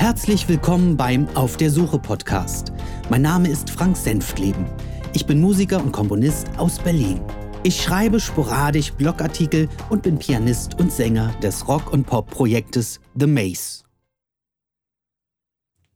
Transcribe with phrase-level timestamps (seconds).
[0.00, 2.72] Herzlich willkommen beim Auf der Suche Podcast.
[3.10, 4.64] Mein Name ist Frank Senftleben.
[5.12, 7.20] Ich bin Musiker und Komponist aus Berlin.
[7.64, 13.84] Ich schreibe sporadisch Blogartikel und bin Pianist und Sänger des Rock- und Pop-Projektes The Maze.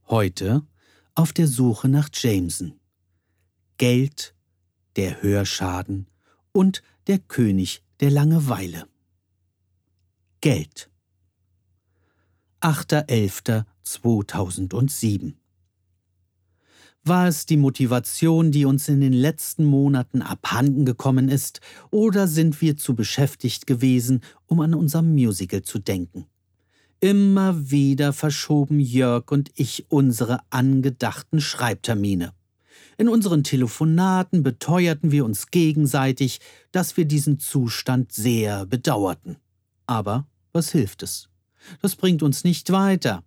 [0.06, 0.66] Heute
[1.14, 2.78] auf der Suche nach Jameson.
[3.78, 4.34] Geld,
[4.96, 6.10] der Hörschaden
[6.52, 8.86] und der König der Langeweile.
[10.42, 10.90] Geld.
[13.84, 15.34] 8.11.2007
[17.04, 21.60] War es die Motivation, die uns in den letzten Monaten abhanden gekommen ist,
[21.90, 26.26] oder sind wir zu beschäftigt gewesen, um an unser Musical zu denken?
[27.00, 32.32] Immer wieder verschoben Jörg und ich unsere angedachten Schreibtermine.
[32.96, 36.40] In unseren Telefonaten beteuerten wir uns gegenseitig,
[36.72, 39.36] dass wir diesen Zustand sehr bedauerten.
[39.86, 41.28] Aber was hilft es?
[41.82, 43.22] Das bringt uns nicht weiter.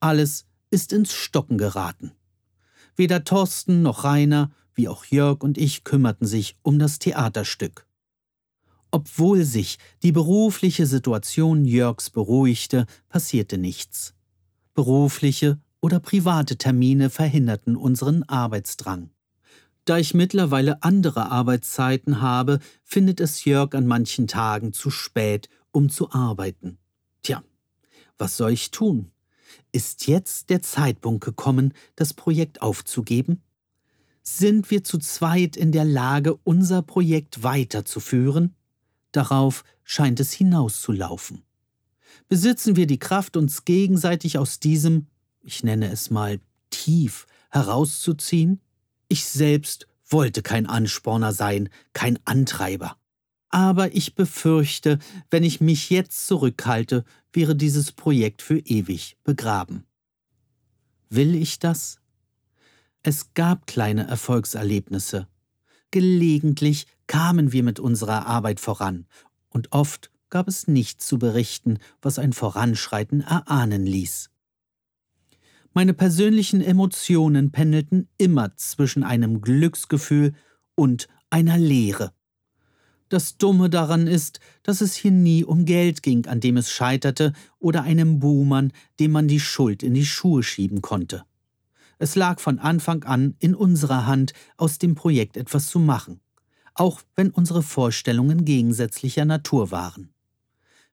[0.00, 2.12] Alles ist ins Stocken geraten.
[2.96, 7.86] Weder Thorsten noch Rainer, wie auch Jörg und ich kümmerten sich um das Theaterstück.
[8.90, 14.14] Obwohl sich die berufliche Situation Jörgs beruhigte, passierte nichts.
[14.74, 19.10] Berufliche oder private Termine verhinderten unseren Arbeitsdrang.
[19.84, 25.90] Da ich mittlerweile andere Arbeitszeiten habe, findet es Jörg an manchen Tagen zu spät, um
[25.90, 26.78] zu arbeiten.
[27.22, 27.42] Tja,
[28.18, 29.10] was soll ich tun?
[29.72, 33.42] Ist jetzt der Zeitpunkt gekommen, das Projekt aufzugeben?
[34.22, 38.54] Sind wir zu zweit in der Lage, unser Projekt weiterzuführen?
[39.12, 41.42] Darauf scheint es hinauszulaufen.
[42.28, 45.06] Besitzen wir die Kraft, uns gegenseitig aus diesem,
[45.42, 48.60] ich nenne es mal, tief herauszuziehen?
[49.08, 52.99] Ich selbst wollte kein Ansporner sein, kein Antreiber.
[53.50, 54.98] Aber ich befürchte,
[55.30, 59.84] wenn ich mich jetzt zurückhalte, wäre dieses Projekt für ewig begraben.
[61.08, 62.00] Will ich das?
[63.02, 65.26] Es gab kleine Erfolgserlebnisse.
[65.90, 69.06] Gelegentlich kamen wir mit unserer Arbeit voran,
[69.48, 74.30] und oft gab es nichts zu berichten, was ein Voranschreiten erahnen ließ.
[75.72, 80.34] Meine persönlichen Emotionen pendelten immer zwischen einem Glücksgefühl
[80.76, 82.12] und einer Leere.
[83.10, 87.32] Das Dumme daran ist, dass es hier nie um Geld ging, an dem es scheiterte,
[87.58, 91.24] oder einem Buhmann, dem man die Schuld in die Schuhe schieben konnte.
[91.98, 96.20] Es lag von Anfang an in unserer Hand, aus dem Projekt etwas zu machen,
[96.74, 100.10] auch wenn unsere Vorstellungen gegensätzlicher Natur waren.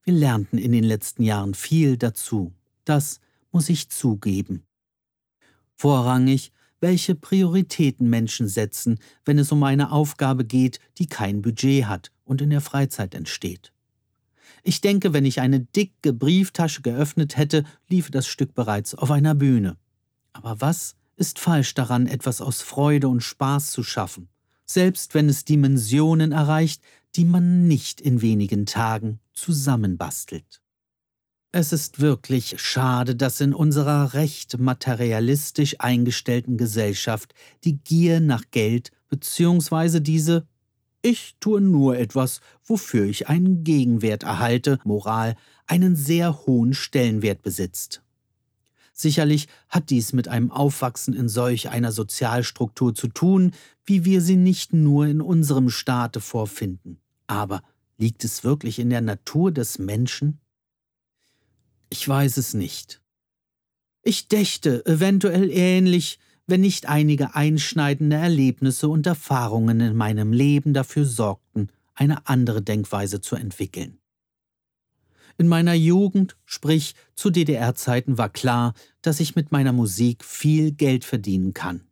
[0.02, 2.52] Wir lernten in den letzten Jahren viel dazu,
[2.84, 3.20] das
[3.52, 4.64] muss ich zugeben.
[5.76, 12.12] Vorrangig welche Prioritäten Menschen setzen, wenn es um eine Aufgabe geht, die kein Budget hat
[12.24, 13.72] und in der Freizeit entsteht.
[14.62, 19.34] Ich denke, wenn ich eine dicke Brieftasche geöffnet hätte, liefe das Stück bereits auf einer
[19.34, 19.76] Bühne.
[20.32, 24.28] Aber was ist falsch daran, etwas aus Freude und Spaß zu schaffen,
[24.64, 26.82] selbst wenn es Dimensionen erreicht,
[27.16, 30.60] die man nicht in wenigen Tagen zusammenbastelt?
[31.50, 37.32] Es ist wirklich schade, dass in unserer recht materialistisch eingestellten Gesellschaft
[37.64, 40.00] die Gier nach Geld bzw.
[40.00, 40.46] diese
[41.00, 45.36] Ich tue nur etwas, wofür ich einen Gegenwert erhalte, Moral,
[45.66, 48.02] einen sehr hohen Stellenwert besitzt.
[48.92, 53.52] Sicherlich hat dies mit einem Aufwachsen in solch einer Sozialstruktur zu tun,
[53.86, 57.00] wie wir sie nicht nur in unserem Staate vorfinden.
[57.26, 57.62] Aber
[57.96, 60.40] liegt es wirklich in der Natur des Menschen?
[61.90, 63.00] Ich weiß es nicht.
[64.02, 71.04] Ich dächte eventuell ähnlich, wenn nicht einige einschneidende Erlebnisse und Erfahrungen in meinem Leben dafür
[71.04, 73.98] sorgten, eine andere Denkweise zu entwickeln.
[75.36, 81.04] In meiner Jugend, sprich zu DDR-Zeiten, war klar, dass ich mit meiner Musik viel Geld
[81.04, 81.82] verdienen kann.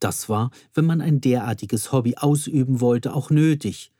[0.00, 3.90] Das war, wenn man ein derartiges Hobby ausüben wollte, auch nötig,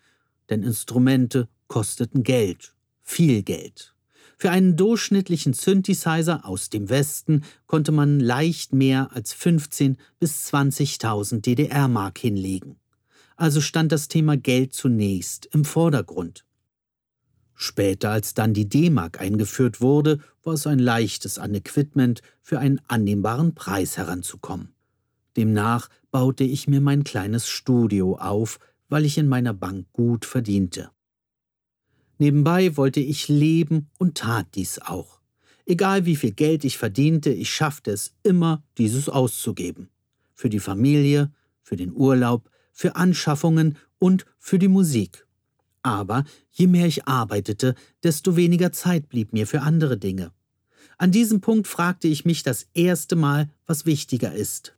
[0.50, 3.93] denn Instrumente kosteten Geld, viel Geld.
[4.36, 11.40] Für einen durchschnittlichen Synthesizer aus dem Westen konnte man leicht mehr als 15.000 bis 20.000
[11.40, 12.76] DDR-Mark hinlegen.
[13.36, 16.44] Also stand das Thema Geld zunächst im Vordergrund.
[17.54, 22.80] Später, als dann die D-Mark eingeführt wurde, war es ein leichtes an Equipment für einen
[22.88, 24.74] annehmbaren Preis heranzukommen.
[25.36, 28.58] Demnach baute ich mir mein kleines Studio auf,
[28.88, 30.90] weil ich in meiner Bank gut verdiente.
[32.18, 35.20] Nebenbei wollte ich leben und tat dies auch.
[35.66, 39.88] Egal wie viel Geld ich verdiente, ich schaffte es immer, dieses auszugeben.
[40.34, 41.32] Für die Familie,
[41.62, 45.26] für den Urlaub, für Anschaffungen und für die Musik.
[45.82, 50.32] Aber je mehr ich arbeitete, desto weniger Zeit blieb mir für andere Dinge.
[50.98, 54.74] An diesem Punkt fragte ich mich das erste Mal, was wichtiger ist.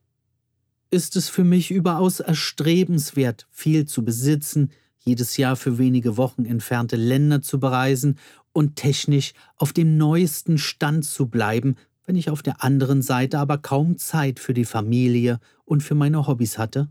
[0.89, 4.71] Ist es für mich überaus erstrebenswert, viel zu besitzen,
[5.07, 8.17] jedes Jahr für wenige Wochen entfernte Länder zu bereisen
[8.53, 11.75] und technisch auf dem neuesten Stand zu bleiben,
[12.05, 16.27] wenn ich auf der anderen Seite aber kaum Zeit für die Familie und für meine
[16.27, 16.89] Hobbys hatte?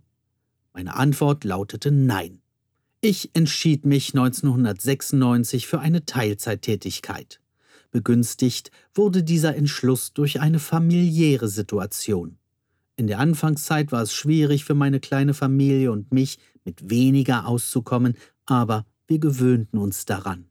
[0.73, 2.41] Meine Antwort lautete Nein.
[3.01, 7.41] Ich entschied mich 1996 für eine Teilzeittätigkeit.
[7.91, 12.39] Begünstigt wurde dieser Entschluss durch eine familiäre Situation.
[12.96, 18.14] In der Anfangszeit war es schwierig für meine kleine Familie und mich, mit weniger auszukommen,
[18.46, 20.46] aber wir gewöhnten uns daran.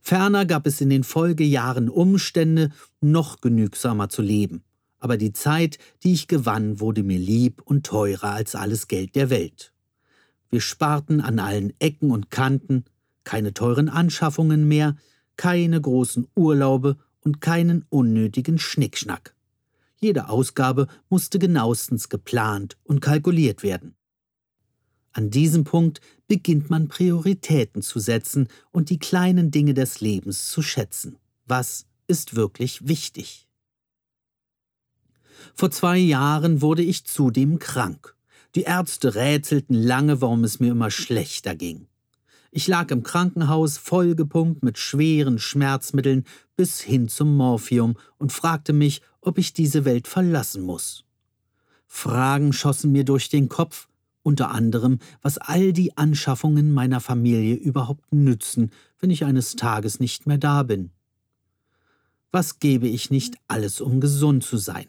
[0.00, 2.70] Ferner gab es in den Folgejahren Umstände,
[3.00, 4.62] noch genügsamer zu leben.
[4.98, 9.30] Aber die Zeit, die ich gewann, wurde mir lieb und teurer als alles Geld der
[9.30, 9.72] Welt.
[10.50, 12.84] Wir sparten an allen Ecken und Kanten,
[13.24, 14.96] keine teuren Anschaffungen mehr,
[15.36, 19.35] keine großen Urlaube und keinen unnötigen Schnickschnack.
[19.96, 23.96] Jede Ausgabe musste genauestens geplant und kalkuliert werden.
[25.12, 30.60] An diesem Punkt beginnt man Prioritäten zu setzen und die kleinen Dinge des Lebens zu
[30.60, 31.16] schätzen.
[31.46, 33.48] Was ist wirklich wichtig?
[35.54, 38.14] Vor zwei Jahren wurde ich zudem krank.
[38.54, 41.88] Die Ärzte rätselten lange, warum es mir immer schlechter ging.
[42.50, 46.24] Ich lag im Krankenhaus vollgepumpt mit schweren Schmerzmitteln
[46.56, 51.04] bis hin zum Morphium und fragte mich, ob ich diese Welt verlassen muss.
[51.86, 53.88] Fragen schossen mir durch den Kopf,
[54.22, 58.70] unter anderem, was all die Anschaffungen meiner Familie überhaupt nützen,
[59.00, 60.90] wenn ich eines Tages nicht mehr da bin.
[62.30, 64.86] Was gebe ich nicht alles, um gesund zu sein?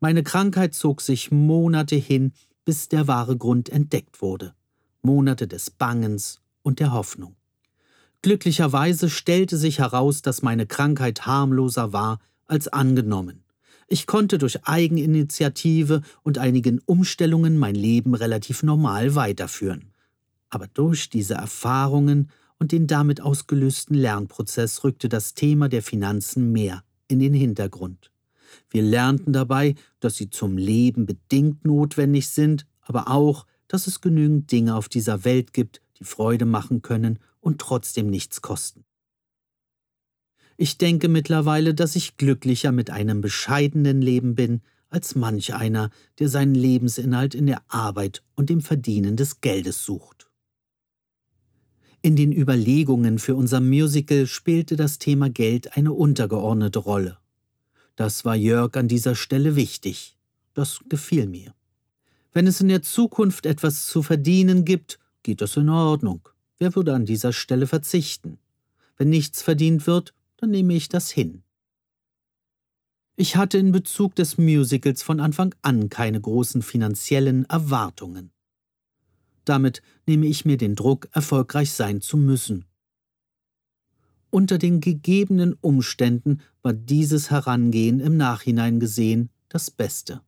[0.00, 2.32] Meine Krankheit zog sich Monate hin,
[2.64, 4.54] bis der wahre Grund entdeckt wurde.
[5.02, 7.36] Monate des Bangens und der Hoffnung.
[8.22, 13.43] Glücklicherweise stellte sich heraus, dass meine Krankheit harmloser war als angenommen.
[13.88, 19.92] Ich konnte durch Eigeninitiative und einigen Umstellungen mein Leben relativ normal weiterführen.
[20.50, 26.84] Aber durch diese Erfahrungen und den damit ausgelösten Lernprozess rückte das Thema der Finanzen mehr
[27.08, 28.10] in den Hintergrund.
[28.70, 34.52] Wir lernten dabei, dass sie zum Leben bedingt notwendig sind, aber auch, dass es genügend
[34.52, 38.83] Dinge auf dieser Welt gibt, die Freude machen können und trotzdem nichts kosten.
[40.56, 45.90] Ich denke mittlerweile, dass ich glücklicher mit einem bescheidenen Leben bin, als manch einer,
[46.20, 50.28] der seinen Lebensinhalt in der Arbeit und dem Verdienen des Geldes sucht.
[52.00, 57.18] In den Überlegungen für unser Musical spielte das Thema Geld eine untergeordnete Rolle.
[57.96, 60.16] Das war Jörg an dieser Stelle wichtig.
[60.52, 61.54] Das gefiel mir.
[62.32, 66.28] Wenn es in der Zukunft etwas zu verdienen gibt, geht das in Ordnung.
[66.58, 68.38] Wer würde an dieser Stelle verzichten?
[68.96, 71.42] Wenn nichts verdient wird, dann nehme ich das hin.
[73.16, 78.30] Ich hatte in Bezug des Musicals von Anfang an keine großen finanziellen Erwartungen.
[79.46, 82.66] Damit nehme ich mir den Druck, erfolgreich sein zu müssen.
[84.28, 90.20] Unter den gegebenen Umständen war dieses Herangehen im Nachhinein gesehen das Beste.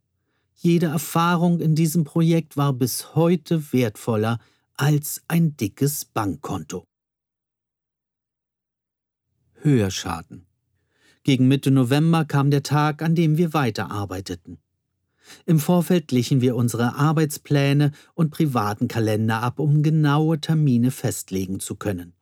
[0.55, 4.39] Jede Erfahrung in diesem Projekt war bis heute wertvoller
[4.77, 6.87] als ein dickes Bankkonto.
[9.67, 10.47] Hörschaden.
[11.25, 14.59] Gegen Mitte November kam der Tag, an dem wir weiterarbeiteten.
[15.45, 21.75] Im Vorfeld glichen wir unsere Arbeitspläne und privaten Kalender ab, um genaue Termine festlegen zu
[21.75, 22.13] können.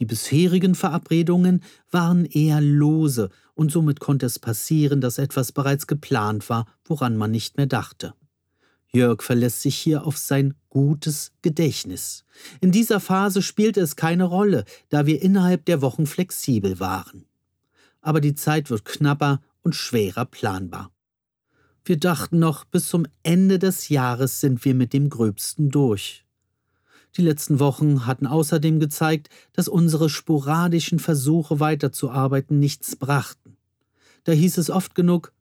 [0.00, 6.48] Die bisherigen Verabredungen waren eher lose, und somit konnte es passieren, dass etwas bereits geplant
[6.50, 8.14] war, woran man nicht mehr dachte.
[8.92, 12.24] Jörg verlässt sich hier auf sein gutes Gedächtnis.
[12.60, 17.26] In dieser Phase spielte es keine Rolle, da wir innerhalb der Wochen flexibel waren.
[18.00, 20.90] Aber die Zeit wird knapper und schwerer planbar.
[21.84, 26.24] Wir dachten noch, bis zum Ende des Jahres sind wir mit dem Gröbsten durch.
[27.16, 33.56] Die letzten Wochen hatten außerdem gezeigt, dass unsere sporadischen Versuche weiterzuarbeiten nichts brachten.
[34.24, 35.32] Da hieß es oft genug,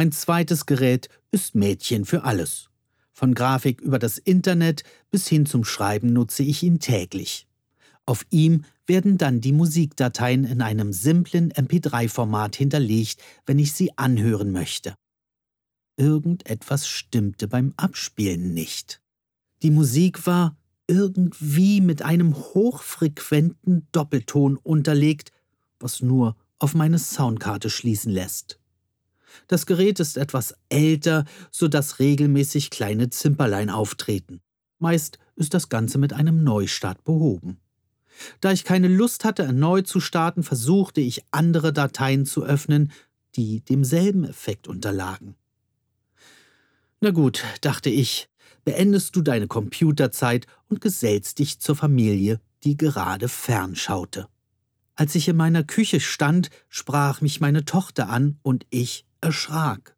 [0.00, 2.70] Mein zweites Gerät ist Mädchen für alles.
[3.12, 7.46] Von Grafik über das Internet bis hin zum Schreiben nutze ich ihn täglich.
[8.06, 14.52] Auf ihm werden dann die Musikdateien in einem simplen MP3-Format hinterlegt, wenn ich sie anhören
[14.52, 14.94] möchte.
[15.98, 19.02] Irgendetwas stimmte beim Abspielen nicht.
[19.62, 25.30] Die Musik war irgendwie mit einem hochfrequenten Doppelton unterlegt,
[25.78, 28.59] was nur auf meine Soundkarte schließen lässt.
[29.48, 34.40] Das Gerät ist etwas älter, so dass regelmäßig kleine Zimperlein auftreten.
[34.78, 37.58] Meist ist das Ganze mit einem Neustart behoben.
[38.40, 42.92] Da ich keine Lust hatte, erneut zu starten, versuchte ich andere Dateien zu öffnen,
[43.36, 45.36] die demselben Effekt unterlagen.
[47.00, 48.28] Na gut, dachte ich,
[48.64, 54.28] beendest du deine Computerzeit und gesellst dich zur Familie, die gerade fernschaute.
[54.96, 59.96] Als ich in meiner Küche stand, sprach mich meine Tochter an und ich erschrak.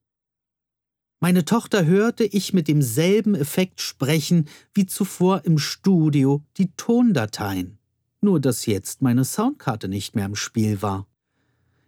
[1.21, 7.79] Meine Tochter hörte ich mit demselben Effekt sprechen wie zuvor im Studio die Tondateien
[8.23, 11.07] nur dass jetzt meine Soundkarte nicht mehr im Spiel war.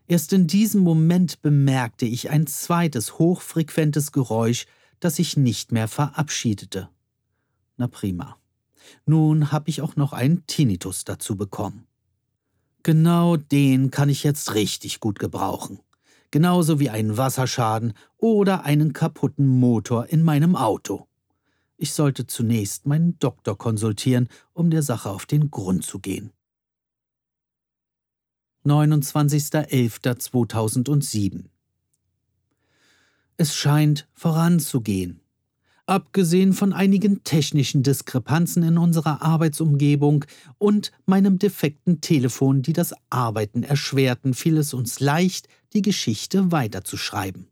[0.06, 4.66] Erst in diesem Moment bemerkte ich ein zweites hochfrequentes Geräusch,
[5.00, 6.90] das sich nicht mehr verabschiedete.
[7.76, 8.36] Na prima.
[9.06, 11.86] Nun habe ich auch noch einen Tinnitus dazu bekommen.
[12.82, 15.80] Genau den kann ich jetzt richtig gut gebrauchen.
[16.34, 21.06] Genauso wie einen Wasserschaden oder einen kaputten Motor in meinem Auto.
[21.76, 26.32] Ich sollte zunächst meinen Doktor konsultieren, um der Sache auf den Grund zu gehen.
[28.64, 31.44] 29.11.2007
[33.36, 35.20] Es scheint voranzugehen.
[35.86, 40.24] Abgesehen von einigen technischen Diskrepanzen in unserer Arbeitsumgebung
[40.56, 47.48] und meinem defekten Telefon, die das Arbeiten erschwerten, fiel es uns leicht, die Geschichte weiterzuschreiben.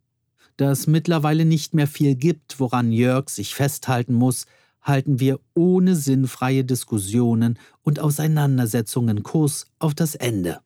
[0.57, 4.47] Da es mittlerweile nicht mehr viel gibt, woran Jörg sich festhalten muss,
[4.81, 10.61] halten wir ohne sinnfreie Diskussionen und Auseinandersetzungen Kurs auf das Ende.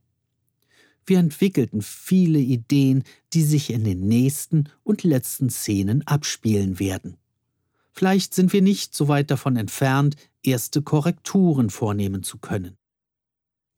[1.05, 7.17] Wir entwickelten viele Ideen, die sich in den nächsten und letzten Szenen abspielen werden.
[7.97, 12.77] Vielleicht sind wir nicht so weit davon entfernt, erste Korrekturen vornehmen zu können.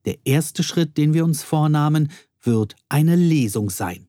[0.06, 2.10] Der erste Schritt, den wir uns vornahmen,
[2.42, 4.08] wird eine Lesung sein.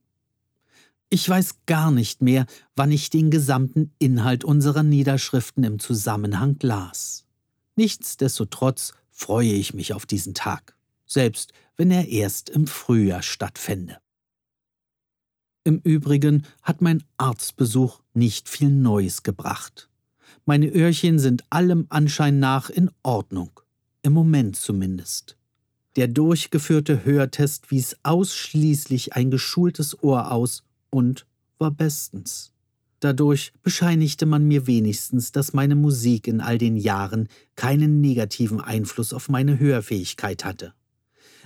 [1.09, 7.25] Ich weiß gar nicht mehr, wann ich den gesamten Inhalt unserer Niederschriften im Zusammenhang las.
[7.75, 10.75] Nichtsdestotrotz freue ich mich auf diesen Tag,
[11.05, 13.97] selbst wenn er erst im Frühjahr stattfände.
[15.63, 19.88] Im Übrigen hat mein Arztbesuch nicht viel Neues gebracht.
[20.49, 23.51] Meine Öhrchen sind allem Anschein nach in Ordnung,
[24.01, 25.37] im Moment zumindest.
[25.95, 31.27] Der durchgeführte Hörtest wies ausschließlich ein geschultes Ohr aus und
[31.59, 32.51] war bestens.
[32.99, 39.13] Dadurch bescheinigte man mir wenigstens, dass meine Musik in all den Jahren keinen negativen Einfluss
[39.13, 40.73] auf meine Hörfähigkeit hatte.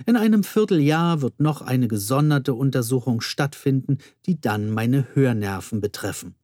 [0.06, 6.36] In einem Vierteljahr wird noch eine gesonderte Untersuchung stattfinden, die dann meine Hörnerven betreffen.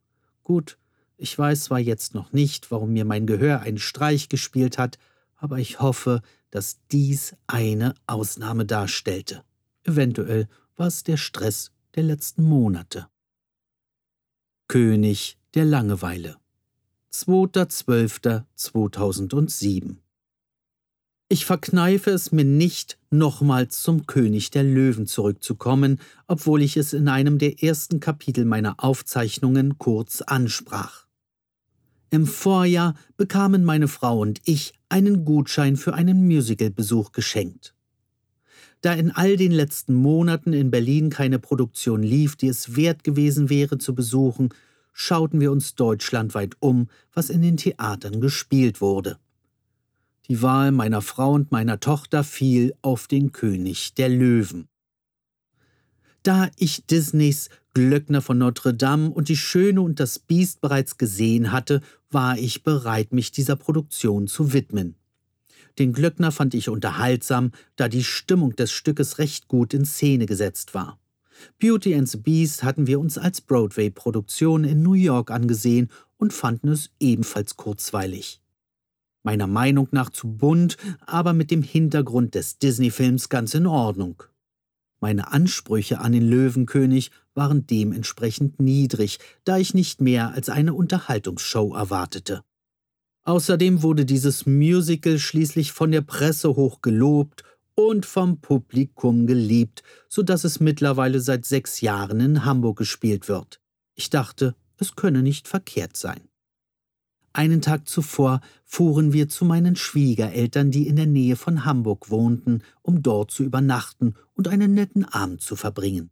[0.43, 0.77] Gut,
[1.21, 4.99] ich weiß zwar jetzt noch nicht, warum mir mein Gehör einen Streich gespielt hat,
[5.37, 9.45] aber ich hoffe, dass dies eine Ausnahme darstellte.
[9.85, 13.09] Eventuell war es der Stress der letzten Monate.
[14.67, 16.39] König der Langeweile
[17.13, 19.97] 2.12.2007
[21.29, 27.09] Ich verkneife es mir nicht, nochmals zum König der Löwen zurückzukommen, obwohl ich es in
[27.09, 31.10] einem der ersten Kapitel meiner Aufzeichnungen kurz ansprach.
[32.11, 37.75] Im Vorjahr bekamen meine Frau und ich einen Gutschein für einen Musicalbesuch geschenkt.
[38.81, 43.49] Da in all den letzten Monaten in Berlin keine Produktion lief, die es wert gewesen
[43.49, 44.49] wäre zu besuchen,
[44.93, 49.19] schauten wir uns deutschlandweit um, was in den Theatern gespielt wurde.
[50.29, 54.69] Die Wahl meiner Frau und meiner Tochter fiel auf den König der Löwen.
[56.23, 61.53] Da ich Disneys Glöckner von Notre Dame und die Schöne und das Biest bereits gesehen
[61.53, 64.97] hatte, war ich bereit, mich dieser Produktion zu widmen.
[65.79, 70.75] Den Glöckner fand ich unterhaltsam, da die Stimmung des Stückes recht gut in Szene gesetzt
[70.75, 70.99] war.
[71.59, 76.69] Beauty and the Beast hatten wir uns als Broadway-Produktion in New York angesehen und fanden
[76.69, 78.43] es ebenfalls kurzweilig.
[79.23, 80.77] Meiner Meinung nach zu bunt,
[81.07, 84.23] aber mit dem Hintergrund des Disney-Films ganz in Ordnung.
[85.01, 91.75] Meine Ansprüche an den Löwenkönig waren dementsprechend niedrig, da ich nicht mehr als eine Unterhaltungsshow
[91.75, 92.43] erwartete.
[93.25, 100.23] Außerdem wurde dieses Musical schließlich von der Presse hoch gelobt und vom Publikum geliebt, so
[100.23, 103.61] dass es mittlerweile seit sechs Jahren in Hamburg gespielt wird.
[103.95, 106.30] Ich dachte, es könne nicht verkehrt sein.
[107.33, 112.63] Einen Tag zuvor fuhren wir zu meinen Schwiegereltern, die in der Nähe von Hamburg wohnten,
[112.83, 116.11] um dort zu übernachten und einen netten Abend zu verbringen.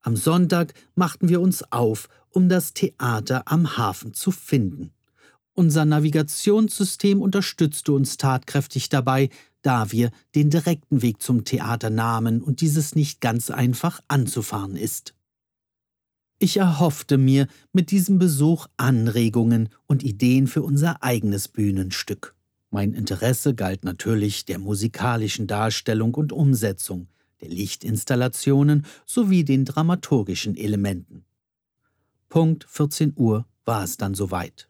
[0.00, 4.92] Am Sonntag machten wir uns auf, um das Theater am Hafen zu finden.
[5.52, 9.28] Unser Navigationssystem unterstützte uns tatkräftig dabei,
[9.62, 15.14] da wir den direkten Weg zum Theater nahmen und dieses nicht ganz einfach anzufahren ist.
[16.40, 22.36] Ich erhoffte mir mit diesem Besuch Anregungen und Ideen für unser eigenes Bühnenstück.
[22.70, 27.08] Mein Interesse galt natürlich der musikalischen Darstellung und Umsetzung,
[27.40, 31.24] der Lichtinstallationen sowie den dramaturgischen Elementen.
[32.28, 34.68] Punkt 14 Uhr war es dann soweit.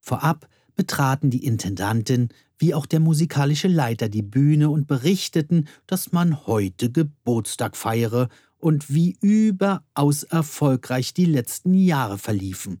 [0.00, 6.46] Vorab betraten die Intendantin wie auch der musikalische Leiter die Bühne und berichteten, dass man
[6.46, 12.80] heute Geburtstag feiere und wie überaus erfolgreich die letzten Jahre verliefen.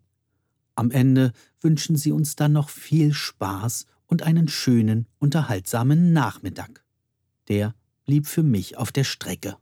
[0.74, 6.84] Am Ende wünschen sie uns dann noch viel Spaß und einen schönen, unterhaltsamen Nachmittag.
[7.48, 9.56] Der blieb für mich auf der Strecke.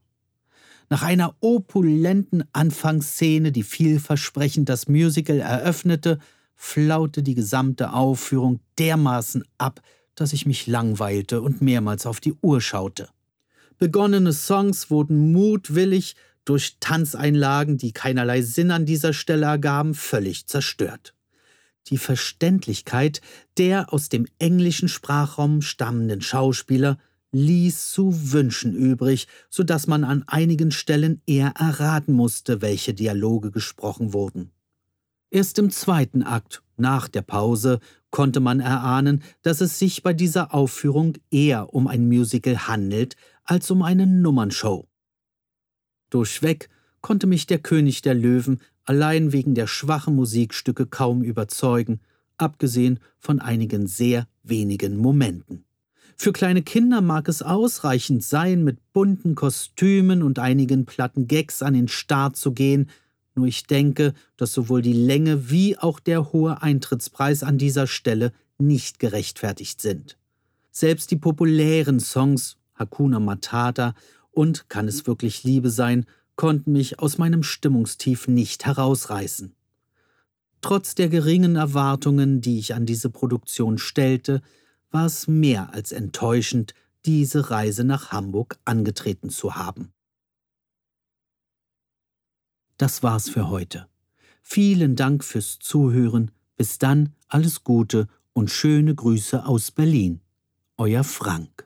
[0.90, 6.18] Nach einer opulenten Anfangsszene, die vielversprechend das Musical eröffnete,
[6.54, 9.80] flaute die gesamte Aufführung dermaßen ab,
[10.14, 13.08] dass ich mich langweilte und mehrmals auf die Uhr schaute.
[13.78, 21.14] Begonnene Songs wurden mutwillig durch Tanzeinlagen, die keinerlei Sinn an dieser Stelle ergaben, völlig zerstört.
[21.88, 23.20] Die Verständlichkeit
[23.58, 26.98] der aus dem englischen Sprachraum stammenden Schauspieler
[27.32, 33.50] ließ zu wünschen übrig, so dass man an einigen Stellen eher erraten musste, welche Dialoge
[33.50, 34.50] gesprochen wurden.
[35.30, 40.54] Erst im zweiten Akt, nach der Pause, konnte man erahnen, dass es sich bei dieser
[40.54, 44.88] Aufführung eher um ein Musical handelt als um eine Nummernshow.
[46.10, 46.68] Durchweg
[47.00, 52.00] konnte mich der König der Löwen allein wegen der schwachen Musikstücke kaum überzeugen,
[52.36, 55.64] abgesehen von einigen sehr wenigen Momenten.
[56.16, 61.74] Für kleine Kinder mag es ausreichend sein, mit bunten Kostümen und einigen platten Gags an
[61.74, 62.88] den Start zu gehen,
[63.34, 68.32] nur ich denke, dass sowohl die Länge wie auch der hohe Eintrittspreis an dieser Stelle
[68.58, 70.16] nicht gerechtfertigt sind.
[70.70, 73.94] Selbst die populären Songs Hakuna Matata
[74.30, 76.06] und Kann es wirklich Liebe sein
[76.36, 79.54] konnten mich aus meinem Stimmungstief nicht herausreißen.
[80.60, 84.40] Trotz der geringen Erwartungen, die ich an diese Produktion stellte,
[84.90, 89.92] war es mehr als enttäuschend, diese Reise nach Hamburg angetreten zu haben.
[92.78, 93.88] Das war's für heute.
[94.42, 96.30] Vielen Dank fürs Zuhören.
[96.56, 100.20] Bis dann, alles Gute und schöne Grüße aus Berlin.
[100.76, 101.63] Euer Frank.